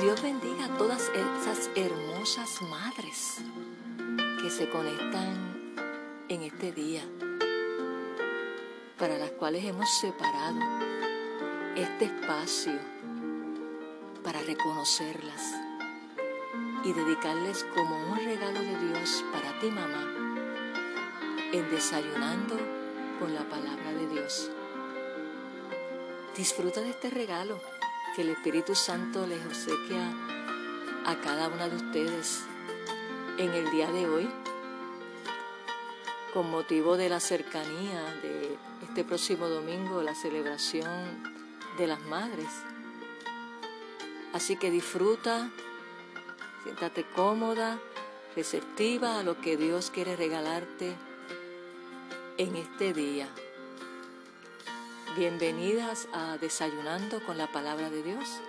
[0.00, 3.38] Dios bendiga a todas esas hermosas madres
[4.40, 5.74] que se conectan
[6.28, 7.02] en este día,
[8.96, 10.60] para las cuales hemos separado
[11.74, 12.78] este espacio
[14.22, 15.42] para reconocerlas
[16.84, 20.06] y dedicarles como un regalo de Dios para ti, mamá,
[21.52, 22.56] en desayunando
[23.18, 24.48] con la palabra de Dios.
[26.36, 27.58] Disfruta de este regalo
[28.18, 30.12] que el Espíritu Santo les obsequia
[31.06, 32.42] a cada una de ustedes
[33.38, 34.28] en el día de hoy,
[36.34, 41.22] con motivo de la cercanía de este próximo domingo, la celebración
[41.78, 42.48] de las madres.
[44.32, 45.52] Así que disfruta,
[46.64, 47.78] siéntate cómoda,
[48.34, 50.96] receptiva a lo que Dios quiere regalarte
[52.36, 53.28] en este día.
[55.16, 58.40] Bienvenidas a Desayunando con la Palabra de Dios,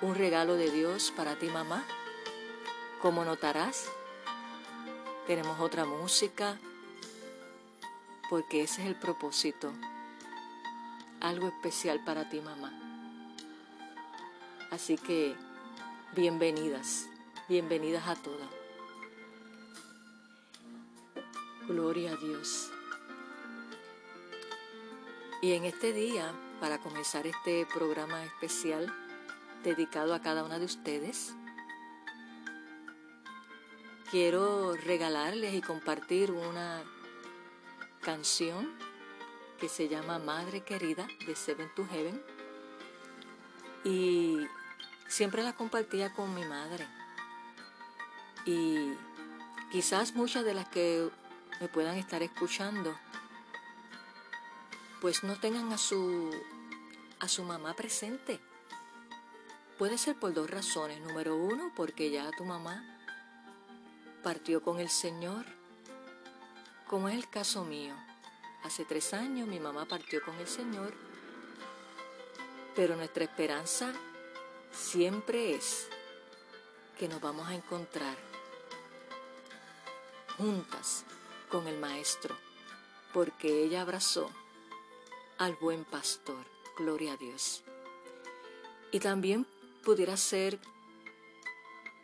[0.00, 1.84] un regalo de Dios para ti mamá.
[3.02, 3.90] Como notarás,
[5.26, 6.56] tenemos otra música,
[8.30, 9.72] porque ese es el propósito,
[11.20, 12.72] algo especial para ti mamá.
[14.70, 15.34] Así que
[16.14, 17.08] bienvenidas,
[17.48, 18.48] bienvenidas a todas.
[21.66, 22.70] Gloria a Dios.
[25.40, 28.92] Y en este día, para comenzar este programa especial
[29.62, 31.32] dedicado a cada una de ustedes,
[34.10, 36.82] quiero regalarles y compartir una
[38.02, 38.68] canción
[39.60, 42.20] que se llama Madre Querida de Seven to Heaven.
[43.84, 44.38] Y
[45.06, 46.84] siempre la compartía con mi madre.
[48.44, 48.92] Y
[49.70, 51.08] quizás muchas de las que
[51.60, 52.98] me puedan estar escuchando
[55.00, 56.30] pues no tengan a su,
[57.20, 58.40] a su mamá presente.
[59.78, 61.00] Puede ser por dos razones.
[61.00, 62.82] Número uno, porque ya tu mamá
[64.22, 65.44] partió con el Señor,
[66.86, 67.94] como es el caso mío.
[68.64, 70.92] Hace tres años mi mamá partió con el Señor,
[72.74, 73.92] pero nuestra esperanza
[74.72, 75.88] siempre es
[76.98, 78.16] que nos vamos a encontrar
[80.36, 81.04] juntas
[81.48, 82.36] con el Maestro,
[83.12, 84.30] porque ella abrazó
[85.38, 86.44] al buen pastor.
[86.76, 87.62] Gloria a Dios.
[88.90, 89.46] Y también
[89.84, 90.58] pudiera ser,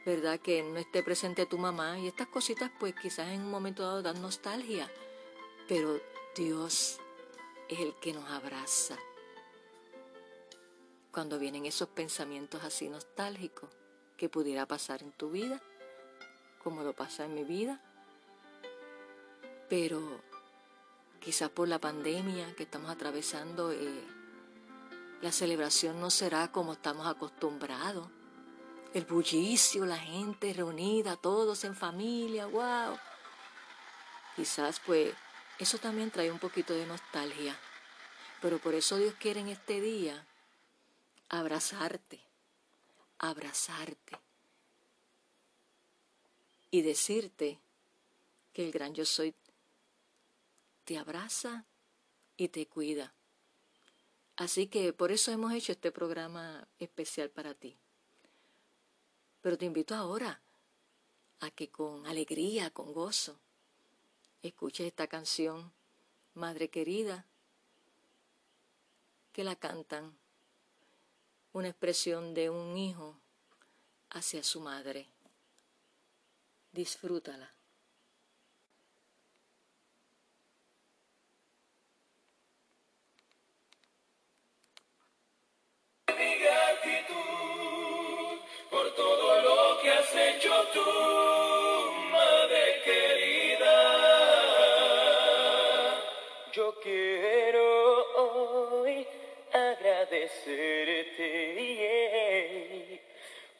[0.06, 0.41] ¿verdad?
[0.41, 4.03] Que no esté presente tu mamá y estas cositas pues quizás en un momento dado
[4.03, 4.91] dan nostalgia,
[5.69, 6.00] pero
[6.37, 6.99] Dios
[7.69, 8.97] es el que nos abraza.
[11.12, 13.71] Cuando vienen esos pensamientos así nostálgicos
[14.16, 15.61] que pudiera pasar en tu vida,
[16.62, 17.81] como lo pasa en mi vida,
[19.69, 20.21] pero
[21.25, 24.05] quizás por la pandemia que estamos atravesando, eh,
[25.23, 28.09] la celebración no será como estamos acostumbrados.
[28.93, 32.99] El bullicio, la gente reunida, todos en familia, wow.
[34.37, 35.15] Quizás pues
[35.59, 37.59] eso también trae un poquito de nostalgia.
[38.43, 40.27] Pero por eso Dios quiere en este día
[41.31, 42.21] abrazarte,
[43.19, 44.19] abrazarte
[46.71, 47.59] y decirte
[48.53, 49.34] que el gran yo soy
[50.84, 51.65] te abraza
[52.37, 53.15] y te cuida.
[54.37, 57.77] Así que por eso hemos hecho este programa especial para ti.
[59.41, 60.41] Pero te invito ahora
[61.41, 63.39] a que con alegría, con gozo,
[64.43, 65.72] escuches esta canción,
[66.34, 67.27] Madre querida,
[69.33, 70.19] que la cantan,
[71.53, 73.16] una expresión de un hijo
[74.11, 75.06] hacia su madre.
[76.72, 77.55] Disfrútala.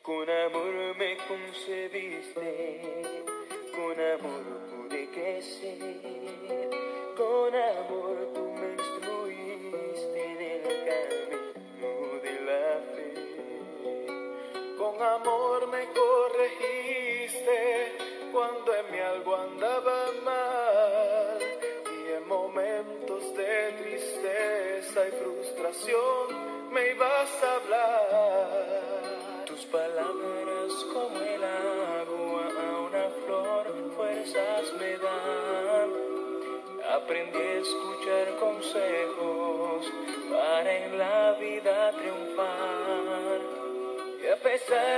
[0.03, 2.93] Con amor me concebiste,
[3.75, 6.14] con amor pude crecer,
[37.05, 39.93] Aprendí a escuchar consejos
[40.31, 43.41] para en la vida triunfar.
[44.23, 44.94] Y a pesar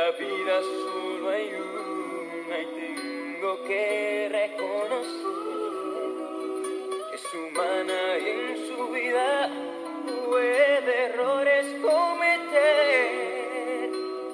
[0.00, 5.30] la vida solo hay una y tengo que reconocer
[7.14, 9.50] es humana y en su vida
[10.28, 13.10] puede errores cometer,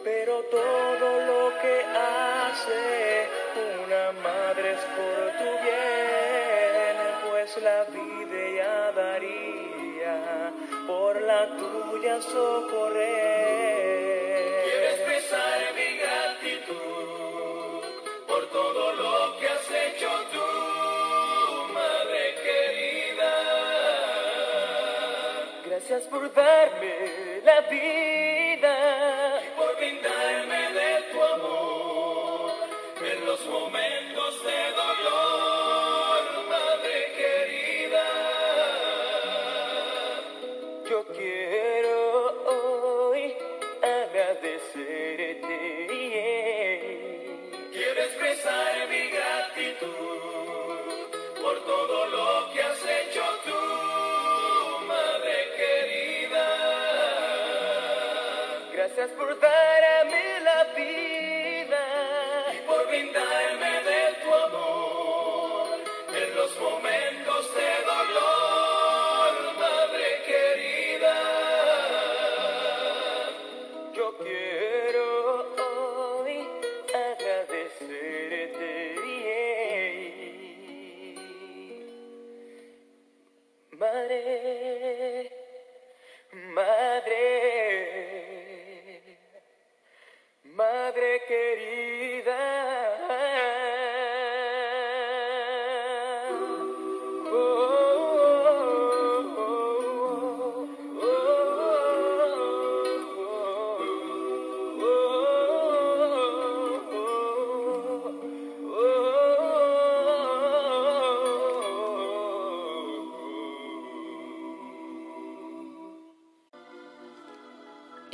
[0.05, 1.77] pero todo lo que
[2.15, 2.83] hace
[3.85, 6.97] una madre es por tu bien,
[7.29, 10.15] pues la vida ya daría
[10.87, 13.36] por la tuya socorrer.
[26.17, 28.46] Gracias por darme la vida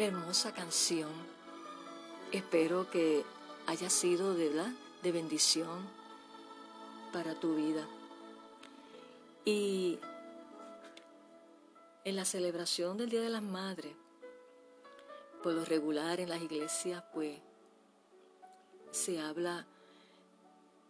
[0.03, 1.13] Hermosa canción.
[2.33, 3.25] Espero que
[3.69, 5.79] haya sido de verdad de bendición
[7.13, 7.87] para tu vida.
[9.45, 10.01] Y
[12.05, 13.95] en la celebración del Día de las Madres,
[15.41, 17.39] por lo regular en las iglesias, pues
[18.91, 19.69] se habla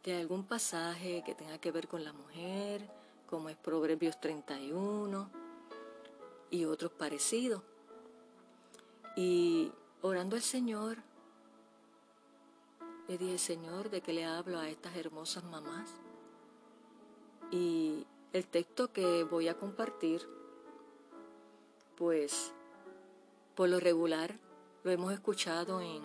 [0.04, 2.88] de algún pasaje que tenga que ver con la mujer,
[3.28, 5.28] como es Proverbios 31
[6.50, 7.62] y otros parecidos.
[9.16, 10.98] Y orando al Señor,
[13.08, 15.90] le dije, Señor, ¿de qué le hablo a estas hermosas mamás?
[17.50, 20.26] Y el texto que voy a compartir,
[21.96, 22.54] pues
[23.54, 24.38] por lo regular
[24.82, 26.02] lo hemos escuchado en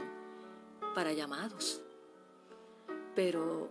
[0.94, 1.82] para llamados.
[3.16, 3.70] Pero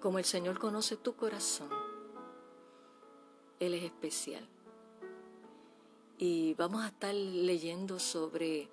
[0.00, 1.68] como el Señor conoce tu corazón,
[3.60, 4.48] Él es especial.
[6.18, 8.70] Y vamos a estar leyendo sobre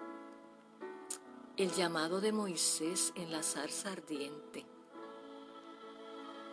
[1.57, 4.63] el llamado de Moisés en la zarza ardiente.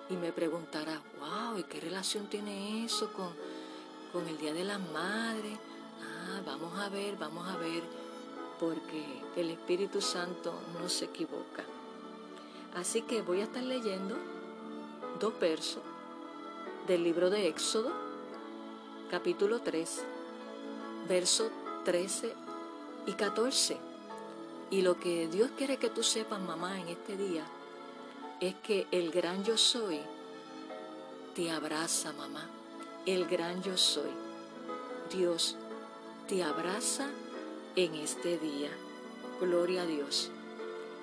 [0.08, 3.32] Y me preguntará, wow, ¿y qué relación tiene eso con,
[4.12, 5.56] con el Día de las Madres?
[6.02, 7.84] Ah, vamos a ver, vamos a ver,
[8.58, 9.04] porque
[9.36, 11.62] el Espíritu Santo no se equivoca.
[12.74, 14.16] Así que voy a estar leyendo
[15.20, 15.84] dos versos
[16.88, 17.92] del libro de Éxodo,
[19.08, 20.04] capítulo 3,
[21.10, 21.50] versos
[21.84, 22.32] 13
[23.06, 23.76] y 14.
[24.70, 27.44] Y lo que Dios quiere que tú sepas, mamá, en este día,
[28.38, 30.00] es que el gran yo soy
[31.34, 32.48] te abraza, mamá.
[33.06, 34.10] El gran yo soy.
[35.12, 35.56] Dios
[36.28, 37.08] te abraza
[37.74, 38.70] en este día.
[39.40, 40.30] Gloria a Dios.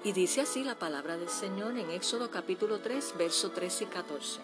[0.06, 4.40] Y dice así la palabra del Señor en Éxodo capítulo 3, versos 13 y 14.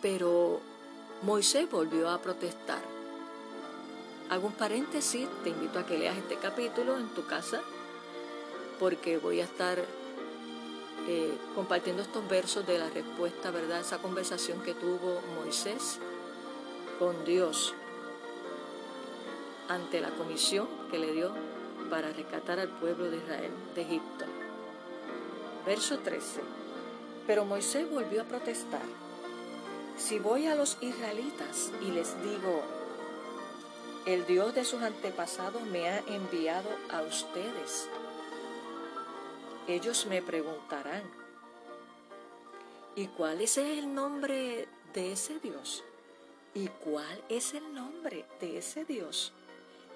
[0.00, 0.60] Pero
[1.22, 2.95] Moisés volvió a protestar.
[4.28, 7.62] Hago un paréntesis, te invito a que leas este capítulo en tu casa,
[8.80, 9.78] porque voy a estar
[11.08, 13.80] eh, compartiendo estos versos de la respuesta, ¿verdad?
[13.80, 16.00] Esa conversación que tuvo Moisés
[16.98, 17.72] con Dios
[19.68, 21.30] ante la comisión que le dio
[21.88, 24.24] para rescatar al pueblo de Israel de Egipto.
[25.64, 26.40] Verso 13.
[27.28, 28.82] Pero Moisés volvió a protestar.
[29.96, 32.62] Si voy a los israelitas y les digo,
[34.06, 37.88] el Dios de sus antepasados me ha enviado a ustedes
[39.68, 41.02] ellos me preguntarán,
[42.94, 45.82] ¿y cuál es el nombre de ese Dios?
[46.54, 49.32] ¿Y cuál es el nombre de ese Dios?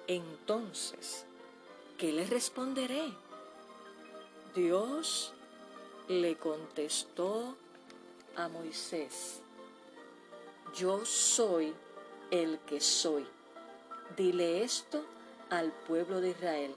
[0.07, 1.25] Entonces,
[1.97, 3.13] ¿qué les responderé?
[4.53, 5.31] Dios
[6.09, 7.55] le contestó
[8.35, 9.39] a Moisés,
[10.75, 11.73] yo soy
[12.29, 13.25] el que soy.
[14.17, 15.05] Dile esto
[15.49, 16.75] al pueblo de Israel.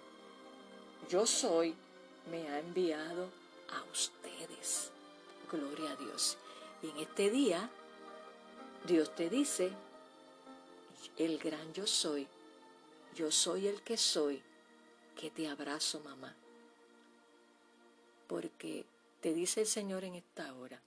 [1.09, 1.75] Yo soy
[2.31, 3.29] me ha enviado
[3.71, 4.91] a ustedes.
[5.51, 6.37] Gloria a Dios.
[6.83, 7.71] Y en este día,
[8.87, 9.71] Dios te dice,
[11.17, 12.27] el gran yo soy,
[13.15, 14.43] yo soy el que soy,
[15.17, 16.35] que te abrazo mamá.
[18.27, 18.85] Porque
[19.21, 20.81] te dice el Señor en esta hora,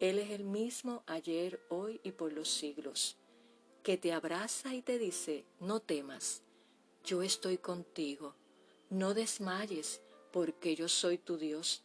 [0.00, 3.16] Él es el mismo ayer, hoy y por los siglos,
[3.86, 6.42] que te abraza y te dice, no temas,
[7.04, 8.34] yo estoy contigo,
[8.90, 10.02] no desmayes,
[10.32, 11.84] porque yo soy tu Dios.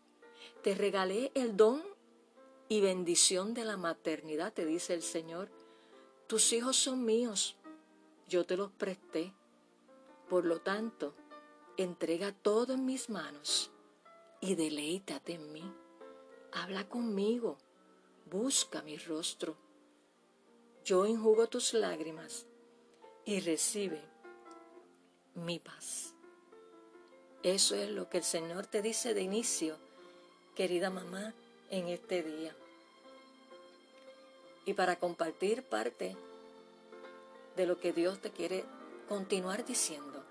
[0.63, 1.79] Te regalé el don
[2.69, 5.51] y bendición de la maternidad, te dice el Señor.
[6.25, 7.55] Tus hijos son míos,
[8.27, 9.35] yo te los presté.
[10.27, 11.13] Por lo tanto,
[11.77, 13.69] entrega todo en mis manos
[14.39, 15.71] y deleítate en mí.
[16.51, 17.59] Habla conmigo,
[18.25, 19.55] busca mi rostro.
[20.91, 22.45] Yo enjugo tus lágrimas
[23.23, 24.01] y recibe
[25.35, 26.13] mi paz.
[27.43, 29.77] Eso es lo que el Señor te dice de inicio,
[30.53, 31.33] querida mamá,
[31.69, 32.53] en este día.
[34.65, 36.17] Y para compartir parte
[37.55, 38.65] de lo que Dios te quiere
[39.07, 40.21] continuar diciendo,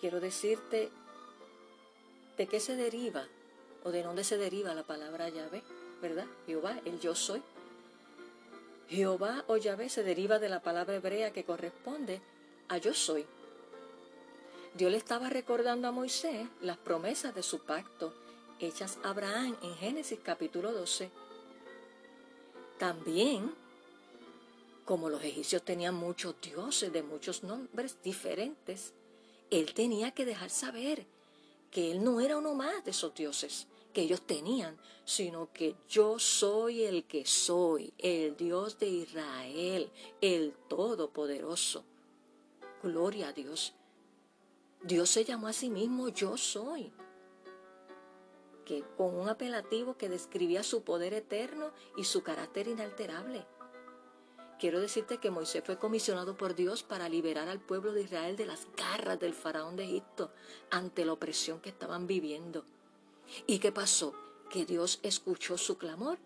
[0.00, 0.90] quiero decirte
[2.36, 3.26] de qué se deriva
[3.82, 5.64] o de dónde se deriva la palabra Yahvé,
[6.00, 6.28] ¿verdad?
[6.46, 7.42] Jehová, el yo soy.
[8.88, 12.22] Jehová o Yahvé se deriva de la palabra hebrea que corresponde
[12.68, 13.26] a yo soy.
[14.74, 18.14] Dios le estaba recordando a Moisés las promesas de su pacto
[18.60, 21.10] hechas a Abraham en Génesis capítulo 12.
[22.78, 23.52] También,
[24.84, 28.94] como los egipcios tenían muchos dioses de muchos nombres diferentes,
[29.50, 31.04] él tenía que dejar saber
[31.70, 36.18] que él no era uno más de esos dioses que ellos tenían, sino que yo
[36.18, 39.90] soy el que soy, el Dios de Israel,
[40.20, 41.84] el Todopoderoso.
[42.82, 43.74] Gloria a Dios.
[44.82, 46.92] Dios se llamó a sí mismo yo soy,
[48.64, 53.44] que con un apelativo que describía su poder eterno y su carácter inalterable.
[54.58, 58.46] Quiero decirte que Moisés fue comisionado por Dios para liberar al pueblo de Israel de
[58.46, 60.32] las garras del faraón de Egipto
[60.70, 62.64] ante la opresión que estaban viviendo.
[63.46, 64.14] ¿Y qué pasó?
[64.50, 66.18] Que Dios escuchó su clamor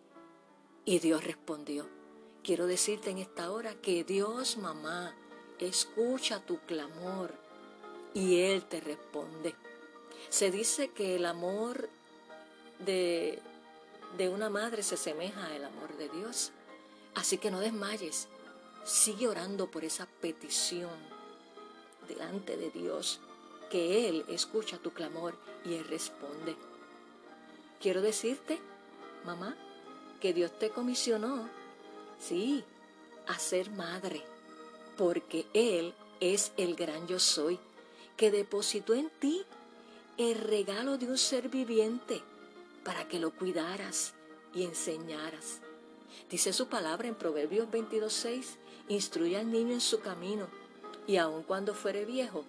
[0.85, 1.89] y Dios respondió.
[2.43, 5.15] Quiero decirte en esta hora que Dios, mamá,
[5.59, 7.33] escucha tu clamor
[8.15, 9.55] y Él te responde.
[10.29, 11.89] Se dice que el amor
[12.81, 13.41] de,
[14.17, 16.53] de una madre se asemeja al amor de Dios.
[17.15, 18.29] Así que no desmayes.
[18.85, 20.91] Sigue orando por esa petición
[22.09, 23.21] delante de Dios,
[23.71, 26.57] que Él escucha tu clamor y Él responde.
[27.83, 28.61] Quiero decirte,
[29.25, 29.57] mamá,
[30.21, 31.49] que Dios te comisionó,
[32.21, 32.63] sí,
[33.27, 34.23] a ser madre,
[34.97, 37.59] porque Él es el gran yo soy
[38.17, 39.43] que depositó en ti
[40.17, 42.23] el regalo de un ser viviente
[42.85, 44.15] para que lo cuidaras
[44.55, 45.59] y enseñaras.
[46.31, 48.45] Dice su palabra en Proverbios 22.6,
[48.91, 50.47] instruye al niño en su camino
[51.09, 52.45] y aun cuando fuere viejo,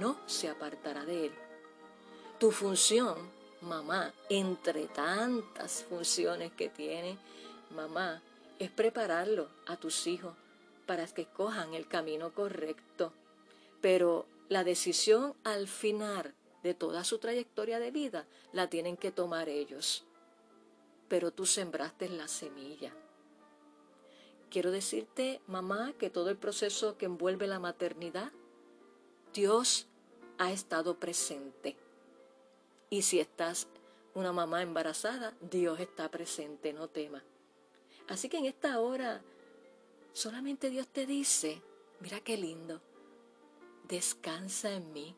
[0.00, 1.32] no se apartará de él.
[2.40, 3.16] Tu función,
[3.62, 7.18] mamá, entre tantas funciones que tiene,
[7.70, 8.22] mamá,
[8.58, 10.34] es prepararlo a tus hijos
[10.86, 13.12] para que cojan el camino correcto.
[13.80, 19.48] Pero la decisión al final de toda su trayectoria de vida la tienen que tomar
[19.48, 20.04] ellos.
[21.08, 22.92] Pero tú sembraste la semilla.
[24.50, 28.32] Quiero decirte, mamá, que todo el proceso que envuelve la maternidad,
[29.32, 29.86] Dios
[30.38, 31.76] ha estado presente.
[32.92, 33.68] Y si estás
[34.12, 37.22] una mamá embarazada, Dios está presente, no temas.
[38.06, 39.22] Así que en esta hora,
[40.12, 41.62] solamente Dios te dice,
[42.00, 42.82] Mira qué lindo.
[43.88, 45.16] Descansa en mí,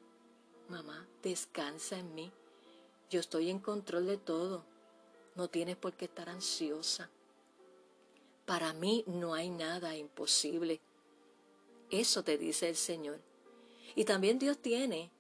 [0.68, 2.30] mamá, descansa en mí.
[3.10, 4.64] Yo estoy en control de todo.
[5.34, 7.10] No tienes por qué estar ansiosa.
[8.46, 10.80] Para mí no hay nada imposible.
[11.90, 13.18] Eso te dice el Señor.
[13.96, 15.10] Y también Dios tiene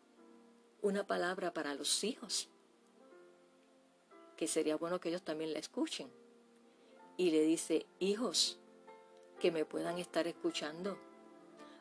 [0.84, 2.50] una palabra para los hijos,
[4.36, 6.12] que sería bueno que ellos también la escuchen.
[7.16, 8.58] Y le dice, hijos,
[9.40, 10.98] que me puedan estar escuchando,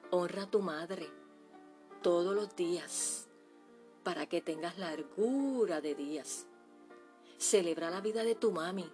[0.10, 1.10] honra a tu madre
[2.02, 3.28] todos los días
[4.04, 6.46] para que tengas largura de días.
[7.38, 8.90] Celebra la vida de tu mami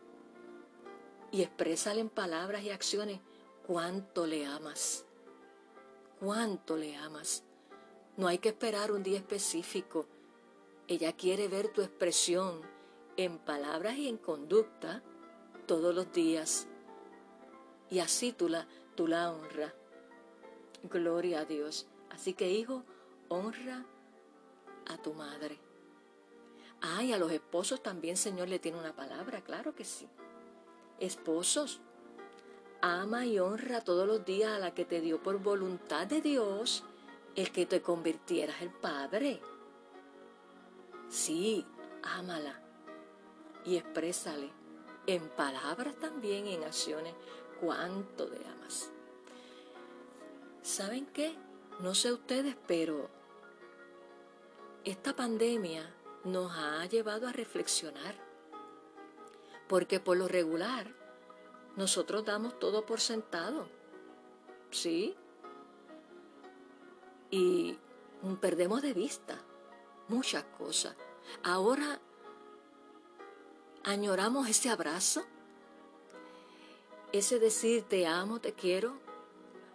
[1.32, 3.20] y exprésale en palabras y acciones
[3.68, 5.06] cuánto le amas.
[6.20, 7.44] Cuánto le amas.
[8.19, 10.05] No hay que esperar un día específico.
[10.89, 12.59] Ella quiere ver tu expresión
[13.15, 15.01] en palabras y en conducta
[15.65, 16.67] todos los días.
[17.89, 19.73] Y así tú la, tú la honras.
[20.83, 21.88] Gloria a Dios.
[22.09, 22.83] Así que hijo,
[23.29, 23.85] honra
[24.88, 25.57] a tu madre.
[26.81, 30.09] Ay, a los esposos también Señor le tiene una palabra, claro que sí.
[30.99, 31.79] Esposos,
[32.81, 36.83] ama y honra todos los días a la que te dio por voluntad de Dios
[37.36, 39.41] el que te convirtieras en padre.
[41.09, 41.65] Sí,
[42.03, 42.62] ámala
[43.65, 44.51] y exprésale
[45.07, 47.13] en palabras también, en acciones,
[47.59, 48.91] cuánto te amas.
[50.62, 51.36] ¿Saben qué?
[51.79, 53.09] No sé ustedes, pero
[54.83, 58.15] esta pandemia nos ha llevado a reflexionar.
[59.67, 60.93] Porque por lo regular,
[61.75, 63.67] nosotros damos todo por sentado.
[64.71, 65.15] ¿Sí?
[67.31, 67.77] Y
[68.41, 69.38] perdemos de vista
[70.07, 70.95] muchas cosas.
[71.43, 71.99] Ahora
[73.84, 75.23] añoramos ese abrazo,
[77.12, 78.99] ese decir te amo, te quiero,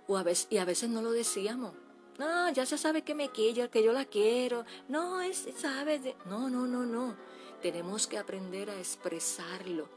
[0.06, 1.72] o a veces, y a veces no lo decíamos.
[2.18, 4.64] No, ya se sabe que me quiere, que yo la quiero.
[4.88, 6.14] No, es, sabe.
[6.26, 7.16] No, no, no, no.
[7.60, 9.88] Tenemos que aprender a expresarlo.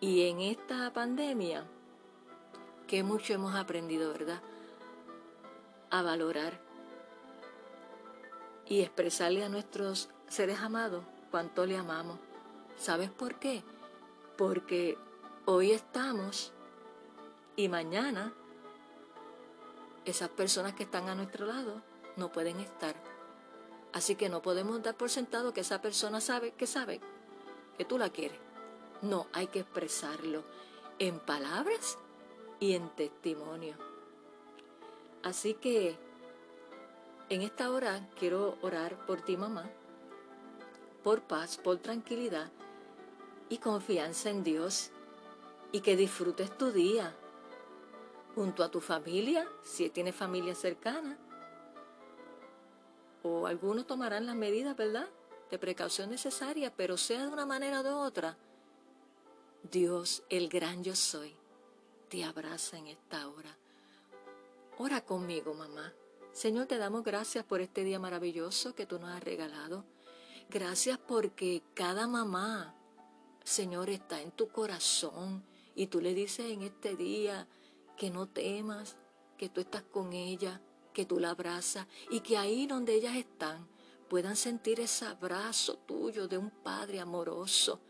[0.00, 1.66] Y en esta pandemia,
[2.86, 4.40] que mucho hemos aprendido, ¿verdad?
[5.90, 6.67] A valorar
[8.68, 12.18] y expresarle a nuestros seres amados cuánto le amamos.
[12.76, 13.62] ¿Sabes por qué?
[14.36, 14.96] Porque
[15.46, 16.52] hoy estamos
[17.56, 18.32] y mañana
[20.04, 21.82] esas personas que están a nuestro lado
[22.16, 22.94] no pueden estar.
[23.92, 27.00] Así que no podemos dar por sentado que esa persona sabe que sabe
[27.76, 28.38] que tú la quieres.
[29.02, 30.44] No, hay que expresarlo
[30.98, 31.98] en palabras
[32.60, 33.76] y en testimonio.
[35.22, 35.96] Así que
[37.28, 39.68] en esta hora quiero orar por ti, mamá,
[41.02, 42.50] por paz, por tranquilidad
[43.48, 44.90] y confianza en Dios
[45.72, 47.14] y que disfrutes tu día
[48.34, 51.18] junto a tu familia, si tienes familia cercana.
[53.22, 55.08] O algunos tomarán las medidas, ¿verdad?
[55.50, 58.36] De precaución necesaria, pero sea de una manera o de otra.
[59.70, 61.34] Dios, el gran yo soy,
[62.08, 63.56] te abraza en esta hora.
[64.78, 65.92] Ora conmigo, mamá.
[66.32, 69.84] Señor, te damos gracias por este día maravilloso que tú nos has regalado.
[70.50, 72.74] Gracias porque cada mamá,
[73.44, 77.46] Señor, está en tu corazón y tú le dices en este día
[77.96, 78.96] que no temas,
[79.36, 80.60] que tú estás con ella,
[80.92, 83.68] que tú la abrazas y que ahí donde ellas están
[84.08, 87.80] puedan sentir ese abrazo tuyo de un Padre amoroso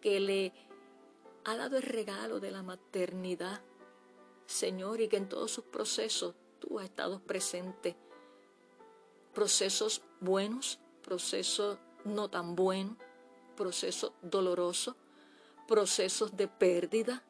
[0.00, 0.52] que le
[1.44, 3.60] ha dado el regalo de la maternidad,
[4.46, 7.96] Señor, y que en todos sus procesos tú has estado presente.
[9.34, 12.96] Procesos buenos, procesos no tan buenos,
[13.56, 14.94] procesos dolorosos,
[15.66, 17.24] procesos de pérdida.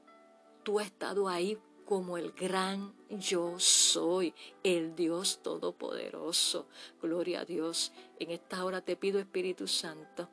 [0.63, 6.67] Tú has estado ahí como el gran yo soy, el Dios Todopoderoso.
[7.01, 7.93] Gloria a Dios.
[8.19, 10.29] En esta hora te pido, Espíritu Santo,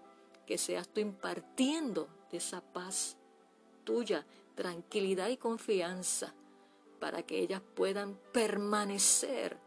[0.46, 3.18] que seas tú impartiendo de esa paz
[3.84, 6.34] tuya, tranquilidad y confianza
[7.00, 9.58] para que ellas puedan permanecer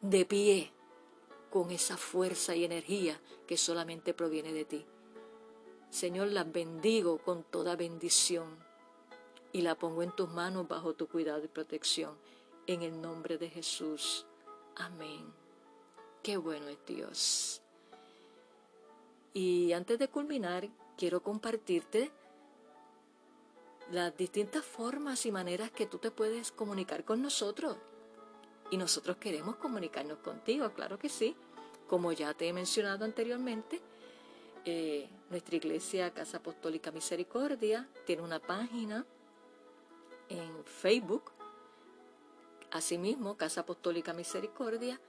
[0.00, 0.72] de pie
[1.50, 4.86] con esa fuerza y energía que solamente proviene de ti.
[5.90, 8.56] Señor, las bendigo con toda bendición
[9.52, 12.14] y la pongo en tus manos bajo tu cuidado y protección.
[12.66, 14.26] En el nombre de Jesús.
[14.74, 15.32] Amén.
[16.22, 17.62] Qué bueno es Dios.
[19.32, 22.10] Y antes de culminar, quiero compartirte
[23.90, 27.76] las distintas formas y maneras que tú te puedes comunicar con nosotros.
[28.70, 31.36] Y nosotros queremos comunicarnos contigo, claro que sí.
[31.86, 33.80] Como ya te he mencionado anteriormente,
[34.64, 39.06] eh, nuestra iglesia Casa Apostólica Misericordia tiene una página
[40.28, 41.30] en Facebook
[42.70, 45.00] Asimismo, Casa Apostólica Misericordia,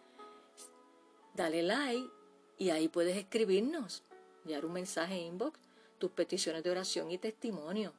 [1.33, 2.09] dale like
[2.57, 4.03] y ahí puedes escribirnos,
[4.43, 5.59] enviar un mensaje inbox,
[5.97, 7.93] tus peticiones de oración y testimonio.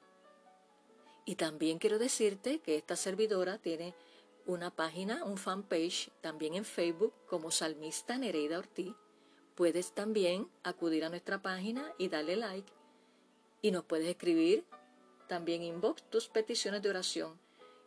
[1.29, 3.95] Y también quiero decirte que esta servidora tiene
[4.47, 8.95] una página, un fanpage, también en Facebook como Salmista Nereida Ortiz.
[9.55, 12.73] Puedes también acudir a nuestra página y darle like.
[13.61, 14.65] Y nos puedes escribir
[15.27, 17.39] también inbox tus peticiones de oración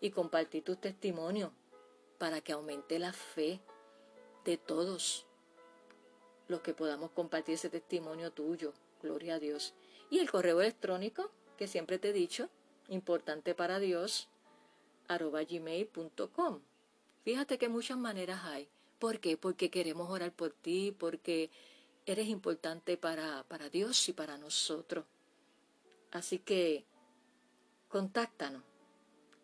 [0.01, 1.49] y compartir tus testimonios
[2.19, 3.60] para que aumente la fe
[4.45, 5.25] de todos
[6.47, 8.71] los que podamos compartir ese testimonio tuyo.
[9.01, 9.73] Gloria a Dios.
[10.12, 12.47] Y el correo electrónico, que siempre te he dicho,
[12.91, 14.27] importante para Dios,
[15.08, 16.60] arroba gmail.com.
[17.23, 18.67] Fíjate que muchas maneras hay.
[18.99, 19.38] ¿Por qué?
[19.38, 21.49] Porque queremos orar por ti, porque
[22.06, 25.06] eres importante para, para Dios y para nosotros.
[26.12, 26.86] Así que
[27.88, 28.63] contáctanos.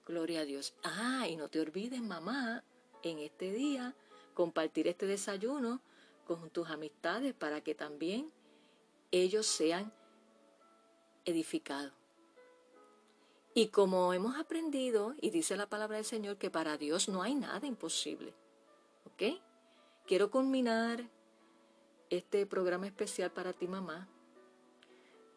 [0.05, 0.73] Gloria a Dios.
[0.83, 2.63] Ah, y no te olvides, mamá,
[3.03, 3.95] en este día
[4.33, 5.81] compartir este desayuno
[6.25, 8.31] con tus amistades para que también
[9.11, 9.91] ellos sean
[11.25, 11.93] edificados.
[13.57, 17.33] Y como hemos aprendido, y dice la palabra del Señor, que para Dios no hay
[17.33, 18.35] nada imposible.
[19.05, 19.41] ¿Ok?
[20.05, 21.09] Quiero culminar
[22.11, 24.07] este programa especial para ti, mamá.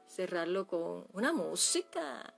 [0.06, 2.34] Cerrarlo con una música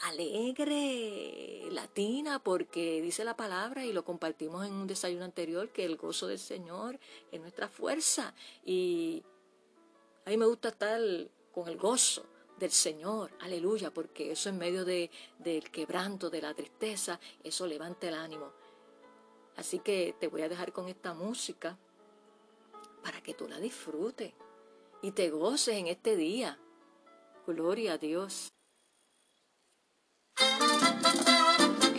[0.00, 5.96] alegre, latina, porque dice la palabra y lo compartimos en un desayuno anterior, que el
[5.96, 7.00] gozo del Señor
[7.32, 8.34] es nuestra fuerza.
[8.66, 9.24] Y
[10.26, 11.00] a mí me gusta estar
[11.54, 16.54] con el gozo del Señor, aleluya, porque eso en medio de, del quebranto, de la
[16.54, 18.52] tristeza, eso levanta el ánimo.
[19.56, 21.76] Así que te voy a dejar con esta música
[23.02, 24.32] para que tú la disfrutes
[25.02, 26.58] y te goces en este día.
[27.46, 28.48] Gloria a Dios.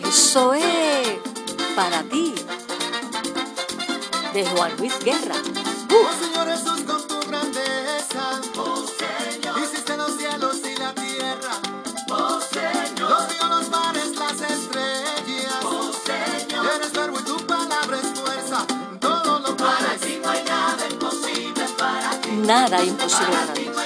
[0.03, 1.19] Eso es
[1.75, 2.33] para ti,
[4.33, 5.35] de Juan Luis Guerra.
[5.89, 6.27] Uh.
[22.31, 23.77] Nada imposible para Dios.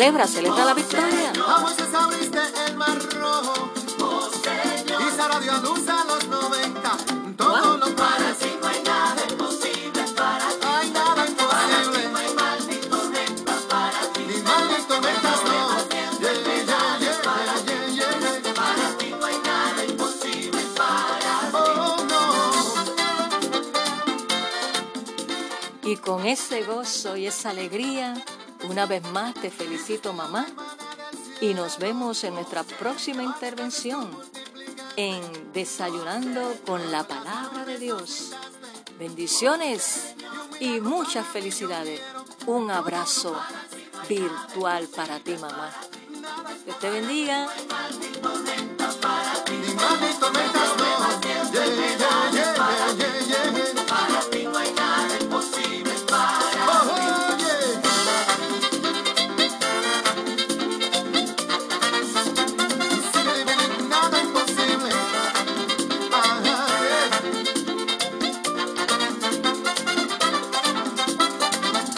[0.00, 1.32] Celebra, celebra la victoria.
[1.46, 3.70] A el mar rojo.
[4.88, 6.09] Y Sara dio a luz a
[26.10, 28.20] con ese gozo y esa alegría,
[28.68, 30.44] una vez más te felicito mamá
[31.40, 34.10] y nos vemos en nuestra próxima intervención
[34.96, 38.32] en Desayunando con la Palabra de Dios.
[38.98, 40.16] Bendiciones
[40.58, 42.00] y muchas felicidades.
[42.44, 43.40] Un abrazo
[44.08, 45.70] virtual para ti mamá.
[46.66, 47.46] Que te bendiga.